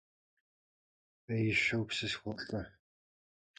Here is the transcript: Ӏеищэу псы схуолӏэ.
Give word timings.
Ӏеищэу 1.25 1.83
псы 1.87 2.07
схуолӏэ. 2.11 2.61